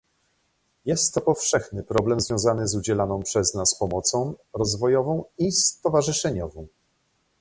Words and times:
Jest 0.85 1.13
to 1.13 1.21
powszechny 1.21 1.83
problem 1.83 2.19
związany 2.19 2.67
z 2.67 2.75
udzielaną 2.75 3.19
przez 3.23 3.53
nas 3.53 3.77
pomocą 3.79 4.33
rozwojową 4.53 5.23
i 5.37 5.51
stowarzyszeniową 5.51 6.67